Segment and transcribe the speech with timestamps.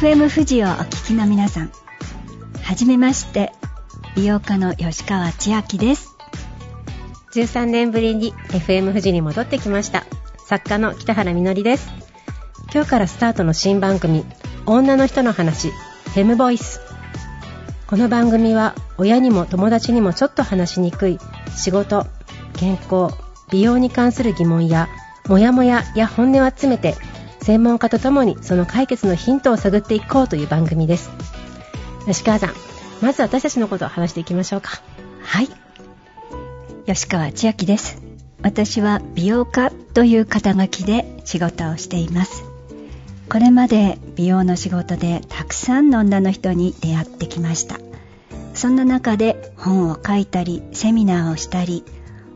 [0.00, 1.72] FM 富士をお聞きの皆さん
[2.62, 3.52] はじめまして
[4.14, 6.16] 美容家の吉川千秋です。
[7.34, 10.04] 13年ぶりに FM 富士に戻ってきました。
[10.46, 11.90] 作家の北原みのりです。
[12.72, 14.24] 今日からスタートの新番組
[14.66, 16.80] 女の人の話フェムボイス。
[17.88, 21.18] この番組は親にも友達にもちょっと話しにくい
[21.56, 22.06] 仕事
[22.52, 23.12] 健康
[23.50, 24.88] 美容に関する疑問や
[25.26, 26.94] モヤモヤや本音を集めて
[27.48, 31.08] 専門家とともにその解決のヒントを探っていこうという番組です。
[32.04, 32.52] 吉川さん
[33.00, 34.82] まず私たちのことを話していきましょうか。
[35.22, 35.48] はい。
[36.84, 38.02] 吉川千秋です。
[38.42, 42.44] 私は美容家という肩書きで仕事をしています。
[43.30, 47.80] これまで美容の仕事でたくさんの女の人に出会ってきました。
[48.52, 51.82] そんな中で本を書いたりセミナーをしたり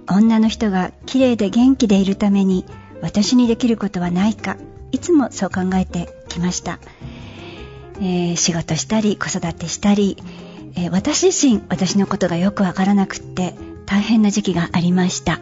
[0.08, 2.64] 女の人が綺麗で元気でいるために
[3.02, 4.56] 私にできることはないか。
[4.92, 6.78] いつもそう考えてきました、
[7.96, 10.16] えー、仕事したり子育てしたり、
[10.76, 13.54] えー、私自身私のことがよくわからなくって
[13.86, 15.40] 大変な時期がありました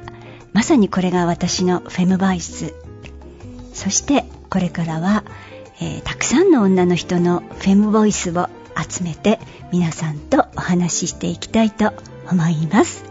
[0.53, 2.75] まさにこれが私のフェムバイス
[3.75, 5.25] そしてこれからは、
[5.81, 9.39] えー、たくさんの女の人のフェムボイスを集めて
[9.73, 11.93] 皆さんとお話ししていきたいと
[12.31, 13.11] 思います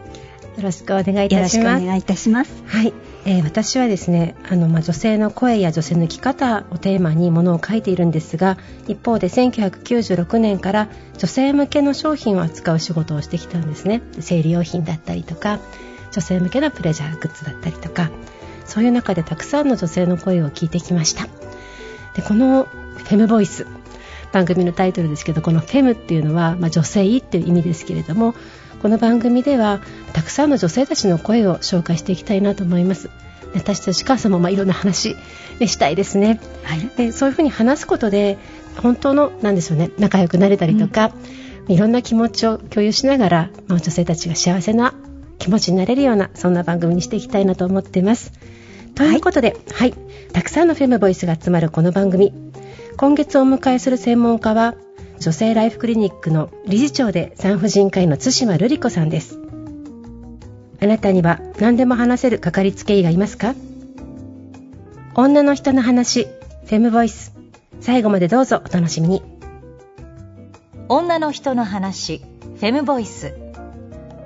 [0.59, 1.83] よろしくお願いいたします。
[1.83, 2.63] お願いいたします。
[2.65, 2.93] はい。
[3.30, 14.02] えー、私はですねあの、まあ、女性の声や女性の生き方をテーマにものを書いているんですが一方で1996年から女性向けの商品を扱う仕事をしてきたんですね。
[14.19, 15.59] 生理用品だったりとか
[16.11, 18.09] 女性向けのプレジャーグッズだったりとか
[18.66, 21.27] そういう中でたくさんの女性の声を聞いてきました。
[22.16, 23.67] でこのフェムボイス
[24.31, 28.33] 番組のタイトルですけどこのフェムっていうのは、まあ、女性っていう意味ですけれども
[28.81, 29.81] この番組では
[30.13, 33.09] たくさんの女性たちの声を紹介していきたいなと思います。
[33.53, 35.16] 私と石川さんもまあいろんな話
[35.58, 38.37] でしたいですね、はい、でそういうふうに話すことで
[38.81, 41.11] 本当のなんでしょうね仲良くなれたりとか、
[41.67, 44.93] うん、いろんな気持ちを共有しながら、まあ、女性たちが幸せな
[45.39, 48.33] 気持ちになれるようなそんな番組にしていきたいなと思っています。
[48.95, 52.33] ということで、はい、はい、たくさんのフェムボイスが集まるこの番組。
[52.98, 54.76] 今月お迎えする専門家は
[55.19, 59.37] 女性ライフクリニックの理事長で産婦人科医の津島瑠璃子さんです。
[60.81, 63.53] あなたには何でも話せるかかりつけ医がいますか？
[65.15, 67.33] 女の人の話フェムボイス。
[67.81, 69.21] 最後までどうぞお楽しみに。
[70.87, 73.35] 女の人の話フェムボイス。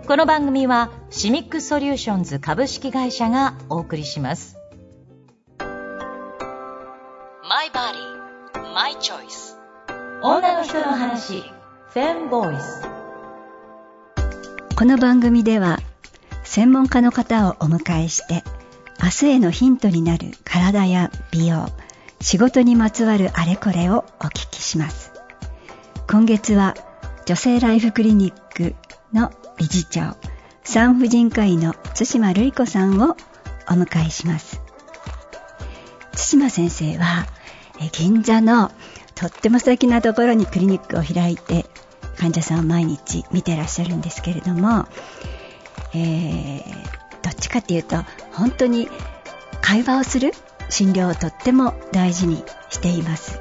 [0.07, 4.57] この番組はシミックソリューションズ株式会社がお送りします。
[5.57, 5.65] マ
[7.65, 7.93] イバ
[8.53, 9.57] ディマイチョイス
[10.25, 11.43] 女の人の話。
[11.89, 12.87] フェンボイス
[14.73, 15.79] この番組では
[16.45, 18.41] 専門家の方をお迎えして
[19.03, 21.65] 明日へのヒントになる体や美容
[22.21, 25.11] 仕事にまつわるあれこれをお聞きします。
[26.09, 26.75] 今月は
[27.25, 28.75] 女性ライフクリニック
[29.11, 30.15] の理事長
[30.63, 33.17] 産婦人科医の津島瑠璃子さんを
[33.69, 34.61] お迎えします。
[36.13, 37.27] 津島先生は
[37.91, 38.71] 銀座の
[39.15, 41.65] とっても素敵なところにクリニックを開いて
[42.17, 44.87] 患者さんを毎日見てらっしゃるんですけれども、
[45.93, 46.63] えー、
[47.21, 47.97] どっちかっていうと
[48.31, 48.89] 本当に
[49.61, 50.31] 会話をする
[50.69, 53.39] 診療をとっても大事にしています。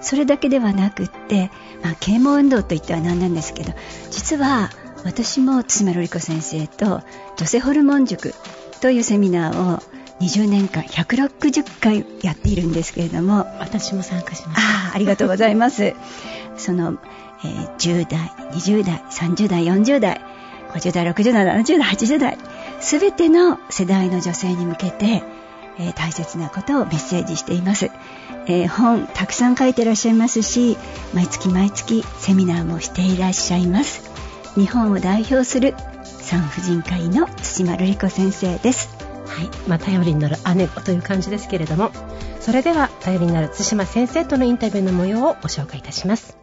[0.00, 1.50] それだけではなくって、
[1.82, 3.72] まあ、啓蒙運動といっては何なんですけど
[4.10, 4.70] 実は
[5.04, 7.02] 私も津島瑠璃子先生と
[7.36, 8.32] 女性ホルモン塾
[8.80, 13.46] というセミナーを20年間160回やっているんですけれども。
[13.60, 15.94] 私も参加しましたあありがとうございます。
[16.56, 16.98] その、
[17.44, 20.20] えー、10代20代30代40代
[20.72, 22.38] 50代60代70代80代
[22.80, 25.22] 全ての世代の女性に向けて、
[25.78, 27.90] えー、大切なことをメッセージしています、
[28.46, 30.76] えー、本たくさん書いてらっしゃいますし
[31.14, 34.18] 毎月毎月セミナーもしていらっしゃいます。
[34.58, 39.07] 日本を代表する産婦人科医の土間瑠璃子先生です
[39.38, 39.50] はい。
[39.68, 41.92] まあ、頼りになる姉という感じですけれども。
[42.40, 46.36] それでは頼りになる対馬先生とのインタビューの模様をご紹介いたします。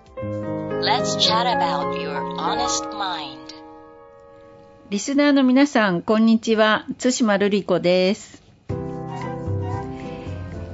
[4.90, 6.86] リスナーの皆さんこんにちは。
[6.98, 8.42] 対馬瑠璃子です。
[8.70, 8.76] 今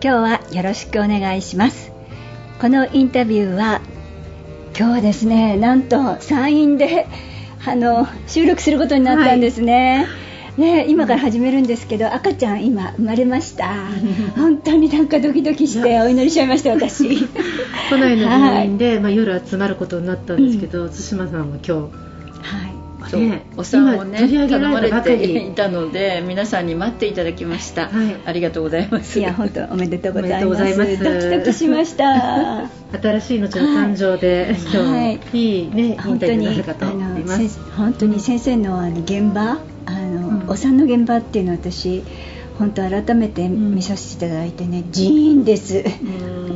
[0.02, 1.92] 日はよろしくお願いします。
[2.60, 3.82] このインタビューは
[4.78, 7.08] 今日はですねなんと山陰で
[7.66, 13.74] あの収録することになったんですね、はいね、今から始めるんですけど赤ちゃん今生まれました。
[14.36, 17.28] 本当になんかドキドキしてお祈りしちゃいました私。
[17.90, 21.88] 都内の病院で、はい、まあ、夜集まることになったんですけど、うん、対馬さんは今日、は
[22.68, 22.71] い、
[23.10, 29.20] そう、ね、お産をね頼まれていたので皆さんに待っていただきました、はい、ありがとうございます。
[29.20, 30.68] いや本当おめでとうございます。
[30.68, 32.70] ドキドキしました。
[32.92, 35.66] 新しい命の誕生で、はい、今日い。
[35.66, 37.60] いねインタビューになるかと思います。
[37.76, 42.04] 本当に先生のあの現場あの、うん、お産の現場っていうのは私
[42.58, 45.84] 本当改めて見させていただいてね、うん、ジーンです。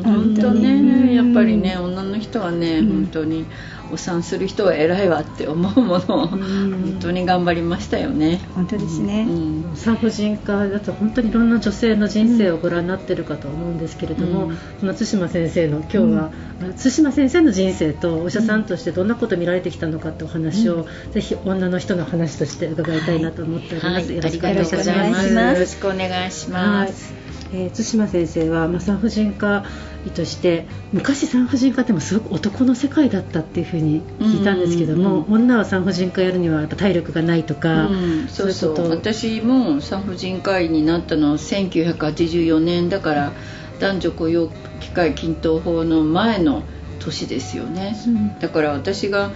[0.04, 3.46] 本当ね、やっぱりね、女の人はね、本当に
[3.92, 8.40] お産する人は偉いわって思うものを本当に頑張りましたよね。
[8.56, 24.08] 本当ですね、うん、産婦人科だと本当にいろんな女性の人生をご覧になってるかと思うんですけれども、うん、対馬先生の今日は、うん、対馬先生の人生とお医者さんとしてどんなことを見られてきたのかってお話を、うん、ぜひ女の人の話として伺いたいなと思っております。
[24.08, 24.90] はい、よろしくお願いします。
[24.90, 27.14] よろしくお願いします。
[27.14, 29.64] はいえー、対馬先生は、まあ、産婦人科
[30.06, 43.32] 医として昔産婦人科ってもすごく男の世界だったっていうふうに聞いたんですけども、うんうんうん、女は産婦人科やるにはやっぱ体力がないとか、うん、そうそう私も産婦人科医になったのは1984年だから
[43.80, 44.50] 男女雇用
[44.82, 46.64] 機会均等法の前の
[47.00, 49.32] 年ですよね、うん、だから私が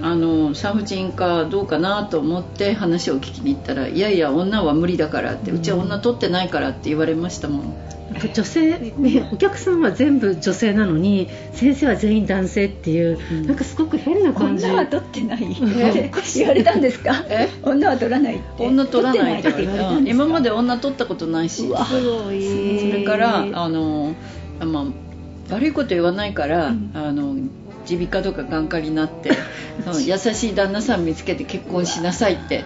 [0.00, 7.74] あの産婦人科どうかなと思って話を聞きに行ったらいやいや女は無理だからってうちは女取ってないからって言われましたもん。
[8.34, 14.66] 女性、ね、お客さんは全部女性なのに先生は全員男性っていう、うん、なんかすごく変な感じ。
[14.66, 15.38] 女は取ってない。
[15.38, 15.54] って
[16.34, 17.24] 言われたんですか？
[17.62, 20.10] 女は取らない女取らないって言われた。
[20.10, 21.66] 今まで女取ったことないし。
[21.68, 24.14] それからあの、
[24.60, 24.84] まあ、
[25.52, 27.34] 悪いこと言わないから、うん、あの
[27.88, 29.32] 耳鼻科とか眼科になって
[30.06, 32.64] 優しい旦那さん見つけて結婚しなさいって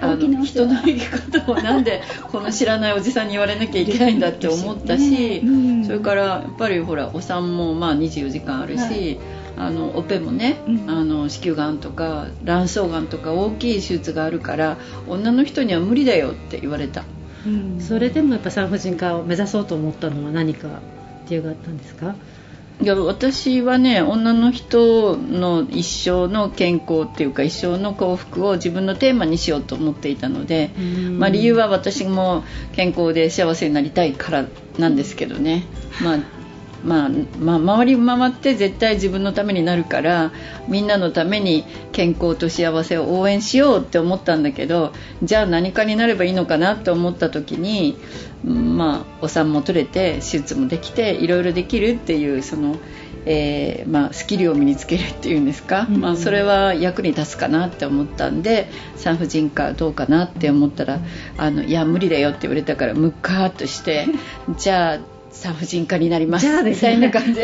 [0.00, 5.42] あの人の生き方をなんで この知らないおじさんに言われなきゃいけないんだって思ったし、
[5.86, 9.18] それからやっぱりほらお産もまあ24時間あるし、はい、
[9.56, 14.76] あのオペもね、あの子宮がんとか卵巣がんとか大きい手術があるから
[15.08, 17.04] 女の人には無理だよって言われた。
[17.80, 20.68] それでもやっぱ産婦人科を目指そうと思ったのは何か？
[21.28, 22.14] 理由があったんですか？
[22.80, 30.70] いや私はね女の人の一生の健康っていうか一生の幸福を自分のテーマにしようと思っていたので、
[31.18, 32.44] まあ、理由は私も
[32.76, 34.46] 健康で幸せになりたいから
[34.78, 35.64] なんですけどね、
[36.04, 36.18] まあ、
[36.84, 37.08] まあ、
[37.38, 40.32] まあ、回り回って絶対自分のためになるから
[40.68, 44.92] みんなのために健康と幸せを応援しようって思ったんだけど
[45.22, 47.96] じゃあ何かになればいいのかなって思った時に、
[48.44, 52.76] まあ、お産も取れて手術もできていろいろできるっていうその、
[53.26, 61.00] えー、まあ、スキルを身につけるっていうんですか、うん、まあ、それは役に立つかなって思ったんで産婦人科どうかなって思ったら
[61.36, 64.06] あのいや無理だよって言われたからムッカーっとして
[64.58, 66.46] じゃあ産婦人科になります。
[66.46, 67.34] じゃあみたいな感じ。
[67.34, 67.40] じ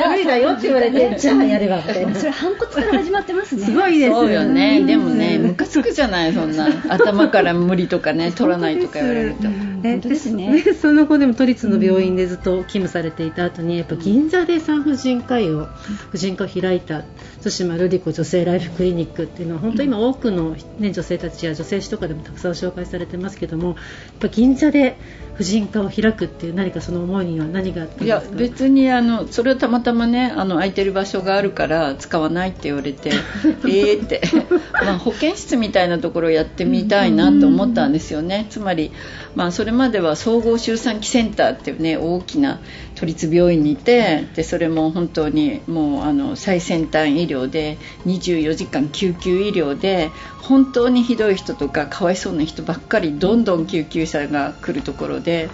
[0.00, 1.18] ゃあ無理だよって言われて。
[1.18, 1.78] じゃあやれば。
[1.78, 3.64] みたいなそれ反骨から始まってますね。
[3.64, 4.82] すごいですそうよね。
[4.84, 6.68] でもねムカつくじゃないそんな。
[6.88, 9.48] 頭から無理とかね取らないとか言われると
[9.92, 10.64] 本当ですね。
[10.80, 15.68] その後でも都立の病院でずっと勤務されていた後にやっぱ銀座で産婦人科医を
[16.10, 17.02] 婦人科を開いた
[17.42, 23.76] 対馬瑠璃子女性ライフクリニックっていうのは本当今多くの、ね、女性たちや女性誌とかでもたくさん紹介されてますけどもやっ
[24.20, 24.96] ぱ銀座で
[25.34, 28.06] 婦人科を開くっていう何かその思いには何があったんですか？
[28.06, 33.10] いや別にあのそれはたまたまねあの空いてる場所があるから使わないって言われて
[33.68, 34.22] ええって、
[34.84, 38.46] まあ、保健室みたいなところをやってみたいなと思ったんですよね。
[38.48, 38.92] つまり、
[39.34, 42.60] まあ、それまでは総合周産期センターっていうね大きな
[42.94, 50.10] 都立病院にいてでそれも本当にもうあの最先端医療で24時間救急医療で
[50.40, 55.48] 本当にひどい人とかかわいそうな人ばっかりどんどん救急車が来るところで。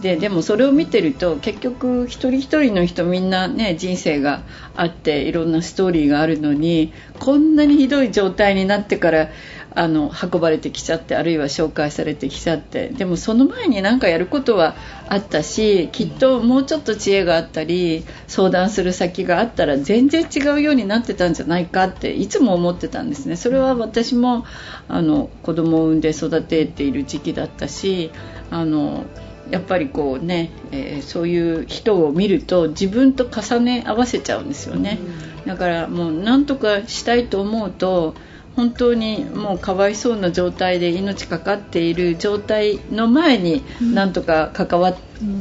[0.00, 4.42] ででもそれを見てると結局一人一人の人みんなね人生が
[4.74, 9.28] あっていろんなストーリーがあるのにこんなにひどい状態になってから
[9.74, 12.88] あの運ばれてきちゃってあるいは紹介されてきちゃって。
[12.88, 14.74] でもその前に何かやることは
[15.08, 23.36] あったしきっともうちょっと知恵があったり相談する先があったら全然違うようになってたんじゃないかっていつも思ってたんですね。
[23.36, 24.44] それは私も
[24.88, 28.10] あの子供を産んで育てている時期だったし
[28.50, 29.04] あの
[29.50, 34.98] やっぱりこうね、えー、そういう人を見ると自分と重ね合わせちゃうんですよね、
[35.44, 38.14] だからもう何とかしたいと思うと
[38.56, 44.94] 本当にもうかわいそうな状態で命かかっている状態の前になんとか関わ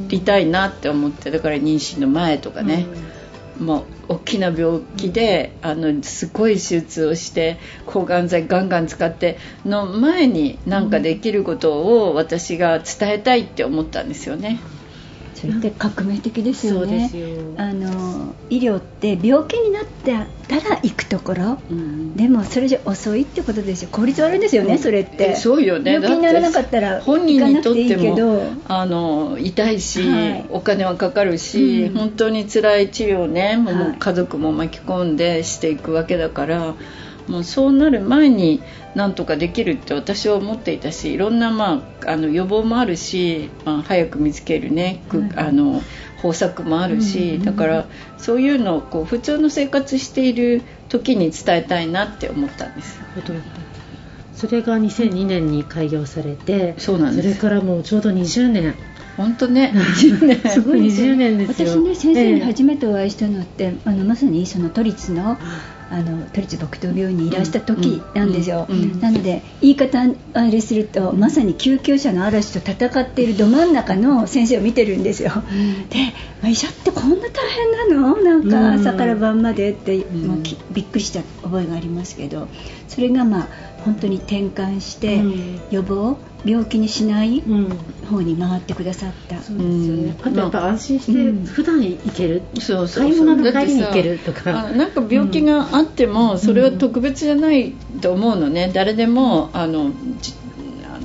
[0.08, 2.86] りたいなって思ってだから妊娠の前とかね、
[3.60, 14.60] うん、もう大きな病気であのすごい手術をして抗がん剤ガンガン使っての前に何かできることを私が伝えたいって思ったんですよね。
[15.39, 17.10] それって革命的ですよね。
[17.10, 17.53] そうですよ。
[17.58, 23.89] あの医療って病気になったら行くところ、うんでもそれじゃ遅いってことですよ。
[23.91, 25.29] 効率悪いんですよね、それって。
[25.31, 25.93] えそうよね。
[25.93, 30.46] 病気にならなかったら本人にとってもあの痛いし、はい。
[30.50, 31.98] お金はかかるし、うん。
[31.98, 33.98] 本当に辛い治療ね、もうはい。
[33.98, 36.75] 家族も巻き込んでしていくわけだから
[37.29, 38.62] もうそうなる前に
[38.95, 45.01] なんとかできるって私は思っていたしいろんな、まあ、あの予防もあるし、まあ、早く見つけるね、
[45.36, 45.81] あの
[46.21, 47.86] 方策もあるし、うんだから
[48.17, 53.00] そういうのをこう普通の生活している時に伝えたいなって思ったんです。
[54.33, 57.27] それが2002年に開業されてそうなんです。
[57.27, 58.75] れからもうちょうど20年。
[59.17, 59.71] 本当ね。
[59.75, 60.51] 20年。
[60.51, 61.71] すごい20年ですよ。
[61.71, 62.45] 私ね先生にええ。
[62.45, 65.38] 初めてお会いしたのって、あのまさにその都立の
[65.91, 68.75] あの都立木刀病院にいらした時なんですよ、うん。
[68.75, 68.84] うん。
[68.91, 75.31] うんなので言い方あれするとまさに救急車の嵐と戦っているど真ん中の先生を見てるんですよ、
[75.89, 75.98] で
[76.41, 77.31] まあ医者ってこんな大
[77.88, 78.17] 変なの？
[78.17, 78.81] なんかうん。
[78.81, 80.27] 朝から晩までって、ん。
[80.27, 82.48] もうきびっくりした覚えがありますけど。
[82.88, 83.48] それがまあ
[83.89, 85.62] 本当に転換して、うん。
[85.72, 87.77] 予防病気にしないうん。
[88.10, 90.27] 方に回ってくださった、そうですよね、うん。
[90.27, 91.46] あとやっぱ安心してうん。
[91.46, 94.67] 普段行ける、そうそう買い物の帰りに行けるとか。
[94.67, 98.72] あなんか病気があっても、それは特別じゃないと思うのね。
[98.74, 99.91] 誰でもあの
[100.22, 100.34] じ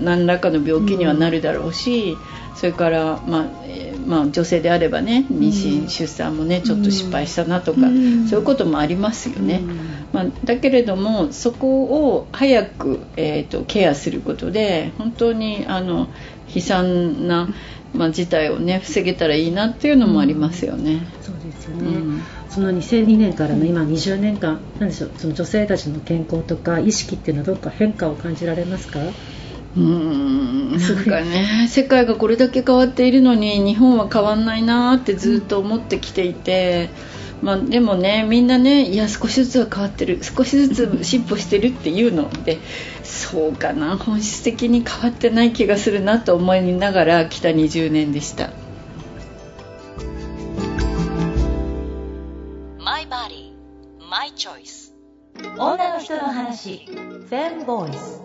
[0.01, 2.17] 何らかの病気にはなるだろうし、
[2.57, 8.29] それから、まあえーまあ、女性であればね妊娠、出産もねちょっと失敗したなとか、うん。
[8.29, 9.63] そういうこともありますよね。
[10.15, 16.07] まあ、だけれどもそこを早く、えー、とケアすることで本当にあの
[16.55, 17.49] 悲惨な、
[17.93, 21.05] まあ、事態をね防げたらいいなっていうのもありますよね。
[21.21, 22.23] そうですよね、うん。
[22.49, 29.01] その2002年からの今20年間、なんでしょうその女性たちの健康とか意識っていうのはどうか変化を感じられますか？
[29.01, 30.71] うーん。
[30.79, 36.91] なんかね世界がこれだけ変わっているのに日本は変わんないなってずっと思ってきていて、
[37.45, 42.57] まあ、でもねみんなねいや少しずつは変わってる少しずつ進歩してるっていうので
[43.03, 48.49] そうかな本質的に変わってない気がするなと思いながら来た20年でした。
[52.79, 53.53] My body,
[54.11, 54.95] my choice.
[55.59, 58.23] 女の人の話、フェムボイス。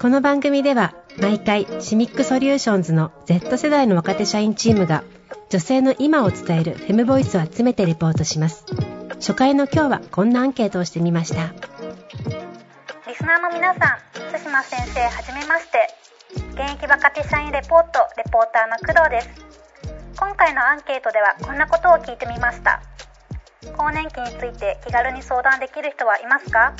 [0.00, 5.04] この番組では毎回シミックソリューションズの Z 世代の若手社員チームが
[5.50, 8.64] 女性の今を伝えるフェムボイスを集めてレポートします
[9.14, 11.52] 初回の今日はこんなアンケートをしてみました
[13.08, 13.98] リスナーの皆さん、
[14.30, 16.06] 対馬先生はじめまして。
[16.52, 19.46] 現役若手社員レポートレポーターの工藤です。
[20.18, 22.82] 今回のアンケートではこんなことを聞いてみました。
[23.76, 26.74] 更年期について気軽に相談できる人はいますか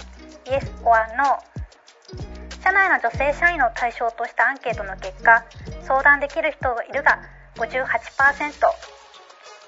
[0.45, 1.39] ?Yes or No?
[2.67, 5.45] 社内の女性社員を対象としたアンケートの結果、
[5.87, 7.23] 相談できる人がいるが
[7.63, 7.71] 58%、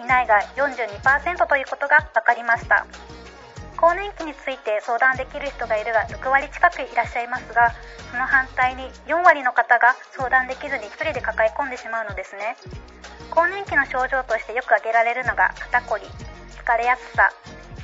[0.03, 2.89] いないが42%ということが分かりました。
[3.77, 7.71] 更年期について相談できる人がいるが6割近くいらっしゃいますが
[8.11, 12.57] その反対に4割の方が相談できずに1人で抱え込んでしまうのですね
[13.31, 16.03] 更年期の症状としてよく挙げられるのが肩こり
[16.59, 17.31] 疲れやすさ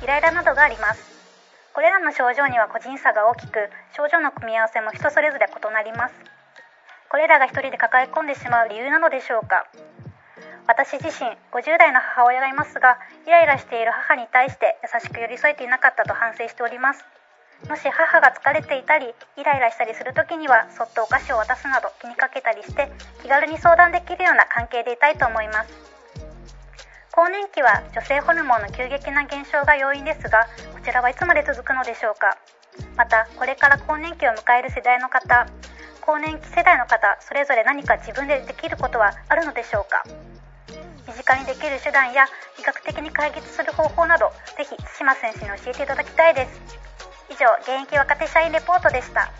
[0.03, 1.14] イライラなどがあります
[1.75, 6.15] これらの症状には個人差が大きく症状の組み合わせも人それぞれ異なります。
[7.11, 9.67] これらが1人で抱え込んでしまう理由なのでしょうか。
[10.67, 17.03] 私自身50代の母親がいますがイライラしている母に対して優しく寄り添えていなかったと反省しております。
[17.67, 22.89] もし母が疲れていたりイライラしたりする時にはそっとお菓子を渡すなど気にかけたりして
[23.21, 25.94] 気軽に相談できるような関係でいたいと思います。
[27.15, 32.35] 更年期は女性ホルモンの急激な減少が要因ですがこちらはいつまで続くのでしょうか。
[32.97, 35.47] またこれから更年期を迎える世代の方
[36.01, 40.03] 更年期世代の方それぞれ何か自分でできることはあるのでしょうか。
[41.07, 42.25] 身近にできる手段や
[42.59, 46.61] 医学的に解決する方法などぜひ対馬先生に教えていただきたいです。
[47.31, 49.31] 以上現役若手社員レポートでした。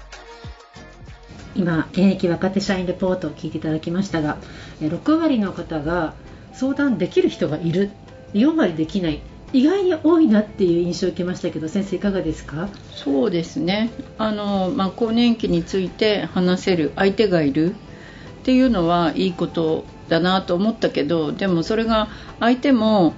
[1.54, 4.38] 今現役若手社員レポートを聞いていただきましたが
[4.80, 6.14] 6割の方が
[6.58, 7.92] 相談できる人がいる。
[8.34, 9.22] 4割できない。
[9.54, 12.68] 意外に多いなっていう印象を受けましたけど先生いかがですか？
[12.92, 13.92] そうですね。
[14.18, 17.76] あの、まあ、更年期について話せる相手がいる。
[18.42, 22.10] っていうのはいいことだなと思ったけどでもそれが
[22.40, 23.16] 相手も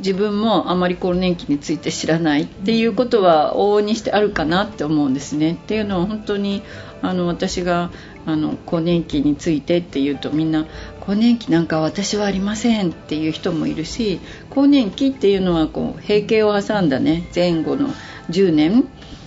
[0.00, 2.42] 自分もあまり更年期について知らない。
[2.42, 5.52] っていうことは往々にしてあるかなって思うんですね。
[5.52, 6.62] っていうのは本当に
[7.02, 7.90] あの私が
[8.26, 10.66] あの更年期についてっていうとみんな
[11.10, 17.88] 更年期なんか私はありませんっていう人もいるし更年期っていうのはこう閉経を挟んだね前後の
[18.30, 18.84] 10年っ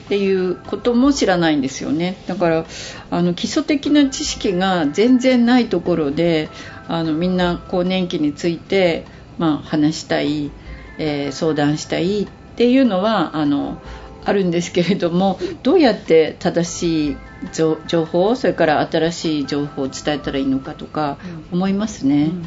[0.08, 2.16] ていうことも知らないんですよね。
[2.28, 2.66] だから
[3.10, 6.50] あの基礎的な知識が全然ないところで
[6.88, 9.06] あのみんな更年期について、
[9.38, 10.52] まあ、話したい、
[11.00, 13.82] えー、相談したいっていうのはあの
[14.25, 17.18] あるんですけれどもどうやって正しい
[17.51, 17.75] 情
[18.06, 21.18] 報それから新しい情報を伝えたらいいのかとか
[21.51, 22.25] 思いますね。
[22.25, 22.44] うん。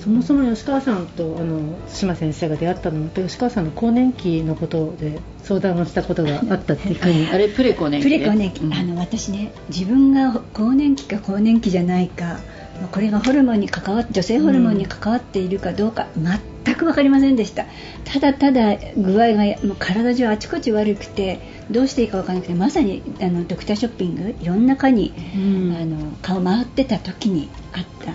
[0.00, 7.28] そもそも吉川さんとあの島先生が出会ったのも吉川さんの更年期のことで相談をしたことがあったっていうふうに。
[7.30, 12.40] あれプレ更年期、ね、プレ更年期、うん、あの私ね自分が更年期か更年期じゃないか
[12.90, 17.66] これがホルモンに関わって女性ホルモンに関わっているかどうか、全く分かりませんでした。
[18.04, 21.40] ただただ具合がもう体中あちこち悪くて
[21.70, 28.12] どうしていいか分からなくてまさにあのドクターショッピングいろんな科に、うん、あの顔回ってた時にあった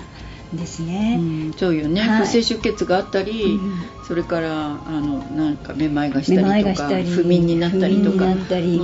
[0.56, 8.26] ですね、うん、そうよね、はい、不正出血があったり、うん、それからあのなんかめまいがしたりとか不眠になったりとか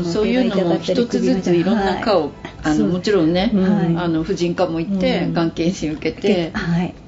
[0.03, 2.32] そういうのも一つずついろんな科を、はい、
[2.65, 6.51] あのもちろんね、はい、あの婦人科も行って、がん検診受けて、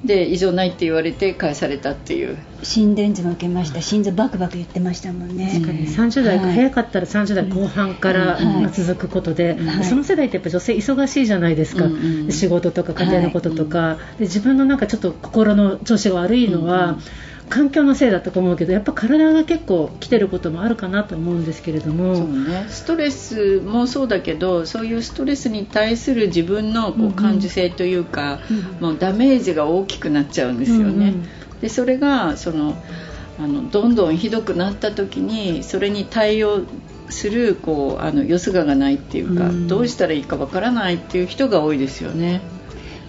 [0.04, 2.38] で異常ないって言われて返されたっていう。
[2.62, 3.80] 心電図も受けました。
[3.80, 5.50] 心臓バクバク言ってましたもんね。
[5.52, 5.86] 確かに。
[5.86, 8.38] 30代、早かったら30代後半から
[8.70, 16.98] 続くことで、その世代ってやっぱ女性忙しいじゃないですか、うんうん、仕事とか家庭のこととか、で自分のなんかちょっと心の調子が悪いのは、うん
[17.48, 22.16] 環境のせいだったと思うけどやっぱ体が結構来てることもあるかなと思うんですけれども。
[22.16, 30.84] そう、ね、ストレスもそうだけどそういうストレスに対する自分のこう感受性というか、うんうん、もうダメージが大きくなっちゃうんですよね。
[30.84, 31.28] うんうん、
[31.60, 32.76] でそれがその
[33.38, 36.62] あのどんどんひどくなった時にそれに対応
[37.10, 42.40] するこうあのよすががないっていうか、うん、どうしたらいいかわからないっていう人が多いですよね。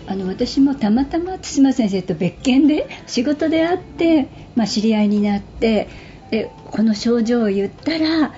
[0.10, 5.88] あの私もたまたま対馬先生と別件で仕事で会って、まあ、知り合いになって
[6.32, 8.34] でこの症状を言ったら、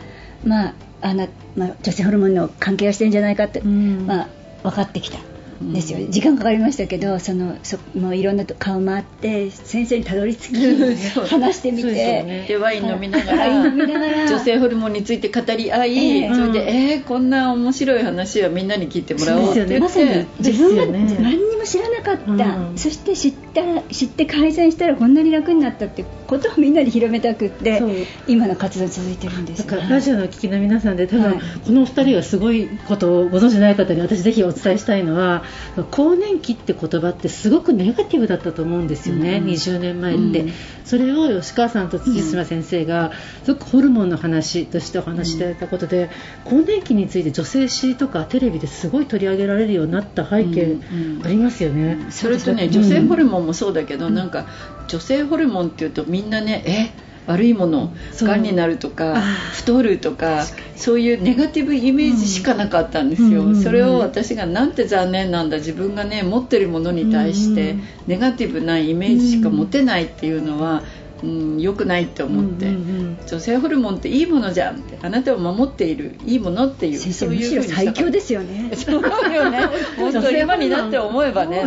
[0.45, 4.27] まああのまあ、女性ホルモンの関係がしてるんじゃないかって、うん、まあ、
[4.63, 5.17] 分かってきた。
[5.61, 10.55] ですよ、うん、時間かかりましたけどそのそもういろんな顔回って先生にたどり着き
[11.29, 35.43] 話してみて、ね、でワイン飲みながら女性ホルモンについて語り合い、えー、それで、えー、こんな面白い話はみんなに聞いてもらおうって言って、ね、まさに自分が何にも知らなかった、うん、そして知った知って改善したらこんなに楽になったってことをみんなに広めたくって今の活動続いてるんですだからラジオの聞きの皆さんで多分、はい、このお二人がすごいことをご存じない方に私ぜひお伝えしたいのは
[35.91, 40.53] 更年期って言葉ってすごくネガティブだったと思うんですよね、うん、20年前って、うん、
[40.85, 43.11] それを吉川さんと土島先生が
[43.43, 46.09] すごくホルモンの話としてお話しいただいたことで、
[46.45, 50.77] 更年期について女性誌とかテレビですごい取り上げられるようになった背景
[51.23, 54.45] ありますよね、それとね女性ホルモンもそうだけど、なんか
[54.87, 59.21] 女性ホルモンっていうとみんなねえ悪いものがんになるとか
[59.53, 67.75] 太るとかそういうネガティブイメージしかなかったんですよ、うん、それを私がなんて残念なんだ自分がね持ってるものに対して
[68.07, 70.81] ネガティブなイメージしか持てないっていうのはうん、
[71.23, 78.71] 良くないって思って、うんうんうん、女性ホルモンっていいものじゃんってあなたを守っているいいものっていうそういうむしろ最強ですよね。
[78.75, 79.61] そうよね。
[79.97, 81.61] 本当今になって思えばね。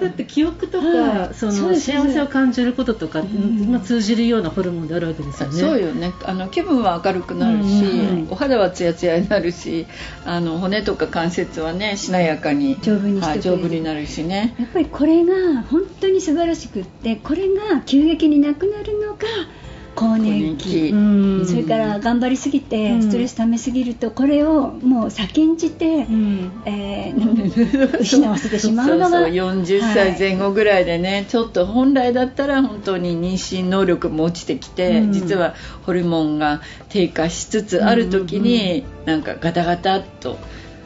[0.00, 5.60] だって記憶とか、はい、その幸せを感じることとか、うん、まあ、通じるようなホルモンであるわけですよね。
[5.60, 6.12] そうよね。
[6.24, 9.86] あの気分は明るくなるし、うんうん、お肌はツヤツヤになるし
[10.24, 14.54] あの骨とか関節はねしなやかに丈夫にして丈夫になるしね。
[14.58, 19.18] やっぱりこれが本当に素晴らしくってこれが急激になくなるのが
[19.94, 20.92] 更年期。
[21.46, 25.86] それから頑張りすぎてストレスためすぎるとこれをもう先んじて、
[26.66, 35.54] えー、失わせてしまうのがそうそう40歳前後ぐらいでね、はい、ちょっと本来だったら本当に妊娠能力も落ちてきて、うん、実は
[35.84, 40.36] ホルモンが低下しつつある時に、うん、なんかガタガタっと。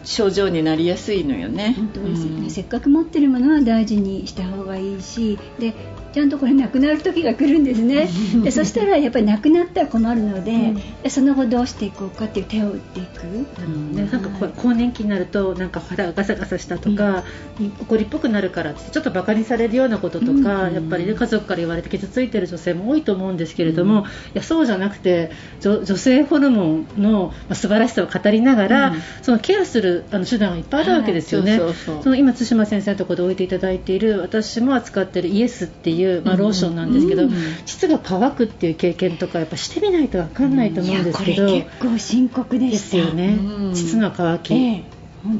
[0.05, 1.75] 症状になりやすいのよね。
[1.77, 5.75] 本当ですよね、うん、せっかく持ってるものは大事にした方がいいしで
[6.13, 8.09] ちゃんとこれなくなる時が来るんですね。
[8.43, 13.27] でそしたらやっぱりなくなったら困るので、うん、その後どうしていこうかっていう手を打っていく、
[13.63, 14.19] うん、なんか
[14.57, 17.25] 更年期になるとなんか肌がガサガサしたとか、
[17.61, 31.61] うん、怒りっぽくなるからってちょっとバカにされるようなこととか、うん、やっぱり、ね、家族から言われて傷ついてる女性も多いと思うんですけれども、いやそうじゃなくて女性ホルモンの素晴らしさを語りながら、そのケアするあの手段がいっぱいあるわけですよね。
[32.03, 37.31] その今対馬先生のところで置いていただいている私も扱っているイエスっていういう、まあ、ローションなんですけど、うん、
[37.67, 43.39] 膣が乾くっていう経験とかやっぱしてみないと分かんないと思うんですけど、結構深刻でですよね、
[43.75, 44.85] 膣の乾き、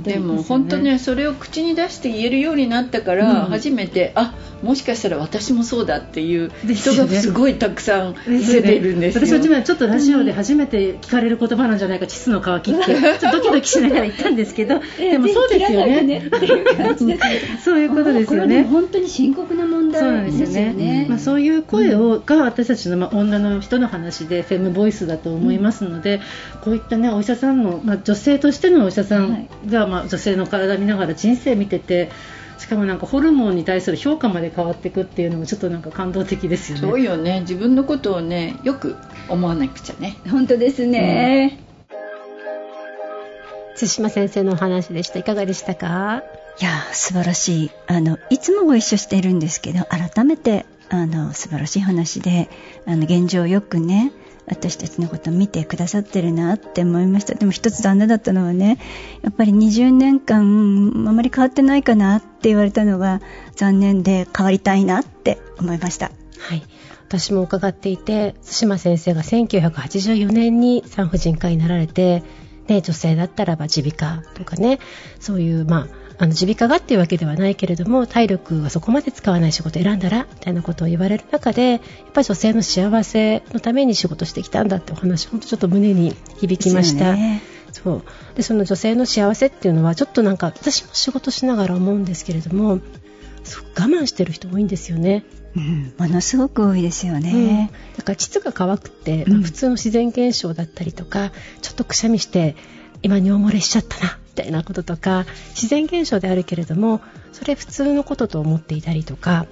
[0.07, 0.99] えでも本当ね。
[0.99, 12.85] それを口に出して言えるようになったから初めて、うん、あもしかしたら私もそうだっていう人がすごいたくさん出てるんですよ、ね、私はちょっとラジオで初めて聞かれる言葉なんじゃないか、膣の乾きって。
[12.85, 16.29] ちょっとドキドキしながら言ったんですけど でもそうですよね。
[17.65, 18.65] そういうことですよね。
[18.65, 26.21] 本当に深刻な問題ですよね、ね、まあ、そういう声を、が私たちの、まあ、女の人の話でフェムボイスだと思いますので、うん、
[26.63, 32.11] こういったねお医者さんの、まあ、女性としてのお医者さんが、まあ、女性の体見ながら人生見てて
[32.59, 36.83] しかもなんかホルモンに対する評価まで変わっていくっていうのもちょっとなんか感動的ですよね。
[36.83, 38.97] そうよね自分のことをねよく
[39.29, 40.17] 思わなくちゃね。
[40.29, 41.61] 本当ですね。
[41.91, 46.23] うん、対馬先生のお話でしたいかがでしたか？
[46.61, 52.51] いや素晴らしいあのいつもご一緒しているんですけど改めてあの素晴らしい話で
[52.85, 54.11] あの現状よくね
[54.51, 57.35] 私たちのことを見てくださってるなって思いました。
[57.35, 58.79] でも一つ残念だったのはね
[59.23, 60.41] やっぱり20年間
[61.09, 63.21] あまり変わってないかなって言われたのが
[63.57, 66.11] 残念で変わりたいなって思いました。
[66.39, 66.63] はい。
[67.09, 72.23] 私も伺っていて対馬先生が1984年に産婦人科になられて、
[72.67, 74.79] ね、女性だったらば耳鼻科とかね
[75.19, 81.81] そういうまああの耳鼻科がっていうわけではないけれども体力がそこまで使わない仕事を選んだらみたいなことを言われる中でやっ
[82.13, 87.17] ぱり女性の幸せのために仕事してきたんだってお話本当ちょっと胸に響きました。
[87.71, 88.03] そう
[88.35, 92.81] でその女性の幸せっていうのはちょっとなんか私も仕事しながら思うんですけれども我
[93.75, 95.25] 慢してる人多いんですよね。
[95.57, 101.31] うん、ものすごく多いですよね、うん、だから膣が乾くって、まあ、普通の自然現象だったりとか、うん、
[101.63, 102.55] ちょっとくしゃみして
[103.03, 107.01] 今尿漏れしちゃったなみたいなこととか自然現象であるけれども
[107.33, 109.47] それ普通のことと思っていたりとか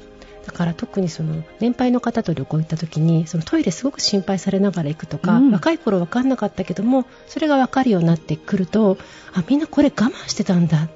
[0.46, 8.96] だから特にその年配の方と旅行行った時にそのトイレすごく心配されながら行くとか、うん、若い頃分かんなかったけどもそれが分かるようになってくると
[9.35, 10.88] あみんなこれ我慢してたんだ。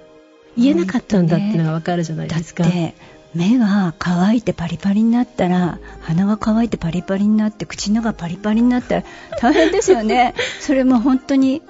[0.57, 2.64] 言えなかったんだっていうのが分かるじゃないですか。
[2.64, 2.94] ね、
[3.35, 9.05] 目が乾いてパリパリになったら鼻が乾いてパリパリになって口のがパリパリになったら
[9.40, 10.35] 大変ですよね。
[10.61, 11.62] それも本当に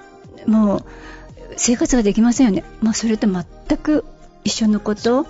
[0.46, 0.85] もう
[1.56, 3.44] 生活ができませんよね、まあ、それと全
[3.78, 4.04] く
[4.44, 5.26] 一緒のこと。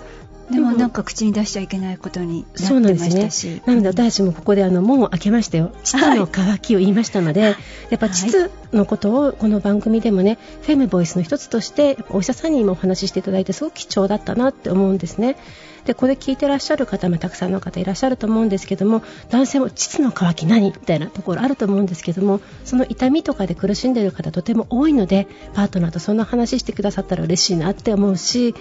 [0.51, 5.71] でもなんか口に出しちゃいけないことになってましたし、ね、なので私もここであの門を開けましたよ。
[5.83, 7.55] 膣の渇きを言いましたので、はい、
[7.89, 15.37] やっぱ膣のことをこの番組でもねフェムボイスの一つとしてお医者さんにもお話ししていただいてすごく貴重だったなって思うんですね
[15.85, 20.71] でこれ聞いてらっしゃる方もたくさんの方いらっしゃると思うんですけども男性も膣の渇き何？
[20.71, 28.53] みたいなところあると思うんですけどもその痛みとかで苦しんでいる方とても多いのでパートナーとそんな話してくださったら嬉しいなって思うし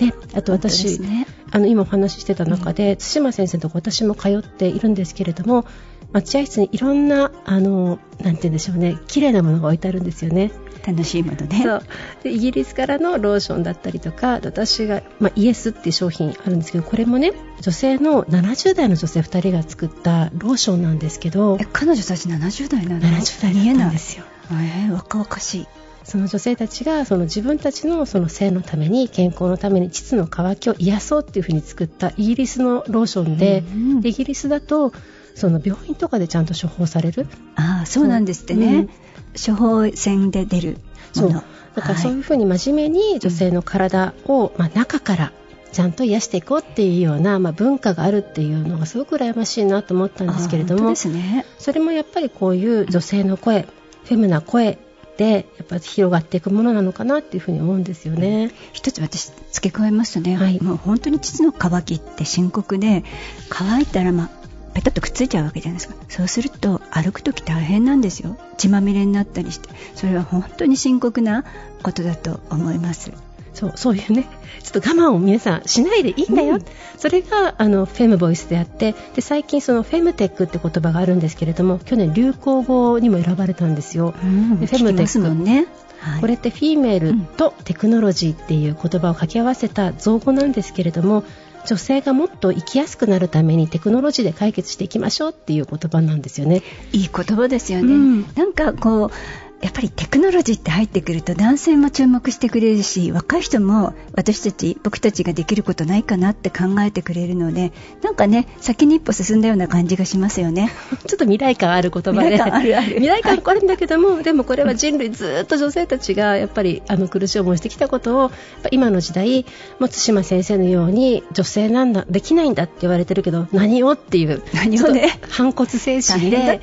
[0.00, 5.66] ね、あと私、ね、あの今お話ししてた中で、うん、対馬先生と私も通っているんですけれども
[6.12, 10.52] 待合室にいろんなあのなんて言うんでしょうね綺麗なものが置いてあるんですよね。
[10.86, 11.62] 楽しいものね。
[11.62, 11.82] そう。
[12.22, 24.24] でイギリスからのローションだったりとか私が、まあ、イエスっていう商品あるんですけどこれもね女性の70代の女性2人が作ったローションなんですけど彼女たち70代なの70代だったんですよ。
[24.50, 25.66] えー、若々しい。
[26.04, 34.92] その女性たちがその自分たちのその性のために健康のために膣の渇きを癒そうっていうふうに作ったイギリスのローションでうん、でイギリスだと
[35.34, 37.26] その病院とかでちゃんと処方される。
[37.56, 38.88] ああそうなんですってね、
[39.34, 40.78] 処方箋で出る
[41.12, 41.32] そう。
[41.74, 45.32] だからそういうふうに真面目に女性の体を、まあ、中から
[45.70, 53.62] ちゃんと癒していこうっていうような、まあ、文化があるっていうのがすごく羨ましいなと思ったんですけれども、ね、それもやっぱりこういう女性の声
[54.04, 54.78] フェムな声
[55.18, 58.52] でやっぱり広がっていくものなのかなっていうふうに思うんですよね。
[58.72, 63.04] 一つ私付け加えますとね、はい、もう本当に膣の渇きって深刻で
[63.48, 64.30] 乾いたらまあ
[64.78, 65.96] ペタッとくっついちゃうわけじゃないですか。
[66.08, 68.36] そうすると歩く時大変なんですよ。
[68.58, 69.68] 血まみれになったりして。
[69.96, 71.44] それは本当に深刻な
[71.82, 73.10] ことだと思います。
[73.54, 74.28] そうそういうね。
[74.62, 76.64] ちょっと我慢を皆さんしないでいいんだよ、うん、
[76.96, 85.34] それがあのフェムボイスであってで最近そのフェムテックって言葉があるんですけれども去年流行語にも選ばれたんですよ、うん、でフェムテック。
[85.34, 85.66] ね。
[86.00, 91.24] はい、これってフィーメールとテクノロジーっていう言葉を掛け合わせた造語なんですけれども
[91.68, 96.62] 女性がもっと生きやすくなるためにテクノロジーで解決していきましょうっていう言葉なんですよね。
[96.92, 97.92] いい言葉ですよね。
[97.92, 99.10] うん、なんかこう
[99.60, 110.70] やっぱりテクノロジーって入ってくると男性も注目してくれるし若い人も私たち僕たちができることないかなって考えてくれるのでなんかね先に一歩進んだような感じがしますよね。
[111.06, 112.30] ちょっと未来感ある言葉で。
[112.30, 112.86] 未来感あるある。
[112.86, 118.30] 未来感あるんだけども、はい、でもこれは人類ずっと女性たちがやっぱりあの苦しい思いしてきたことを
[118.70, 119.44] 今の時代
[119.80, 125.18] 松島先生のように女性なんだできないんだって言われてるけど何をっていう何をね。
[125.28, 126.60] 反骨精神で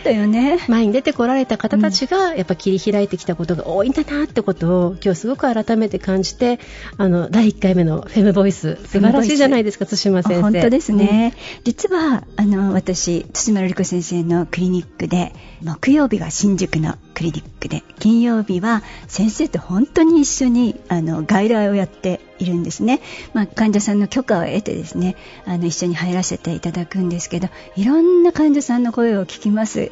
[0.67, 6.59] 前に出てこられた方たちがやっぱ切り開いてきたことが多いんだなってことを今日すごく改めて感じて
[6.97, 10.41] あの第1回目のフェムボイス素晴らしいじゃないですか対馬先生。
[10.41, 23.01] 本当ですね、うん、実はあの私対馬瑠璃子先生のクリニックで木曜日が新宿のクリニックで金曜日は先生と本当に一緒にあの外来をやっているんですね、
[23.33, 29.91] まあ、患者さんの許可を得てですねあの一緒に入らせていただくんですけどいろんな患者さんの声を聞きます。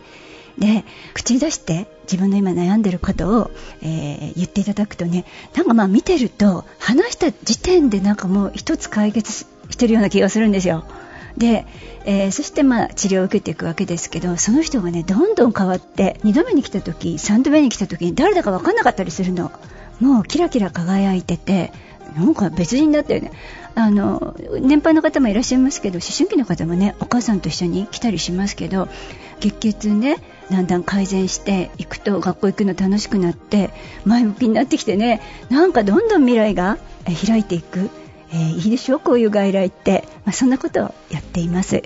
[0.58, 0.84] で
[1.16, 10.84] 口に出して自分の今悩んでることを、えー、言っていただくとねなんかまあ見てると話した時点でなんかもう一つ解決してるような気がするんですよ。
[11.38, 11.66] で、
[12.06, 19.52] えー、そしてまあ治療を受けていくわけですけどその人がねどんどん変わって2度目に来た時3度目に来た時に誰だか分かんなかったりするの
[20.00, 21.72] もうキラキラ輝いてて
[22.16, 23.32] なんか別人だったよね
[23.76, 28.88] あの年配の方もいらっしゃいますけど思春期の方もねお母さんと一緒に来たりしますけど
[29.40, 30.18] 月経痛ね
[30.52, 33.72] だんだん改善していくと学校行くの楽しくなって
[34.06, 35.22] 前向きになってきてね。
[35.50, 36.78] なんかどんどん未来が
[37.28, 37.90] 開いていく、
[38.32, 38.98] えー、いいでしょ？
[38.98, 41.84] うこういう外来って、まあ、そんなことをやっています。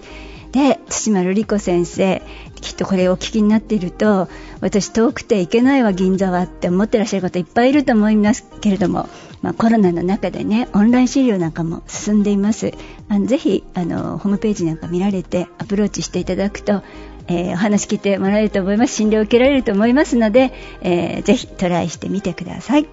[0.51, 2.21] で対馬瑠璃子先生
[2.61, 4.29] きっとこれをお聞きになっていると
[4.61, 9.09] 私遠くて行けないわ銀座はって思ってらっしゃる方いっぱいいると思いますけれども、
[9.41, 12.71] まあ、コロナの中でねオンライン診療なんかも進んでいます。
[13.09, 16.81] あのぜひあのホームページなんか見られてアプローチしていただくと
[17.27, 22.87] えー、お話聞いてもらえると思います診療を受けられると思いますので、えー、ぜひトライしてみてください。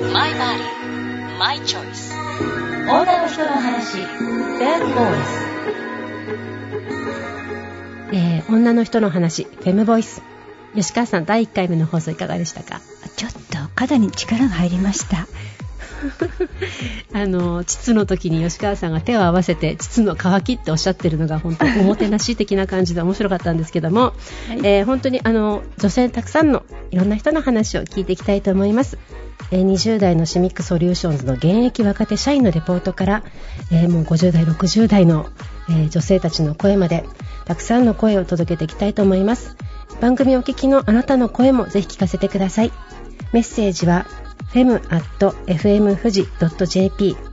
[0.00, 2.14] マイバディ、マイチョイス。
[2.88, 5.50] 女の人の話、Bad Boys。
[8.12, 10.22] えー、女の人の話、フェムボイス。
[10.74, 12.80] 吉川さん、第1回目の放送いかがでしたか？
[13.16, 13.38] ちょっと
[13.74, 15.26] 肩に力が入りました。
[17.12, 28.98] あの膣の時に吉川さんが手を合わせて膣の乾きっておっしゃってるのが本当おもてなし的な感じで面白かったんですけども、はい、えー、本当にあの女性たくさんのいろんな人の話を聞いていきたいと思います。
[29.50, 33.22] えー、20代のシミックソリューションズの現役若手社員のレポートから、
[33.72, 35.26] えー、もう50代、60代の、
[35.68, 37.04] え女性たちの声まで
[37.44, 39.56] たくさんの声を届けていきたいと思います。
[40.00, 42.72] 番組お聞きのあなたの声もぜひ聞かせてください。
[43.32, 44.06] メッセージは
[44.52, 47.30] fem.fmfuji.jp